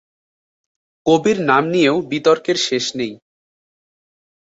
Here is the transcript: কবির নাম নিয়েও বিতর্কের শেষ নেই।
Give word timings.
কবির 1.05 1.37
নাম 1.41 1.63
নিয়েও 1.73 1.97
বিতর্কের 2.11 2.57
শেষ 2.67 2.85
নেই। 2.95 3.13